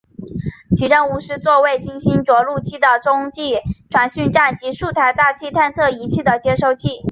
[0.75, 7.03] 其任务是做为金星着陆器的中继传讯站及数台大气探测仪器的接收器。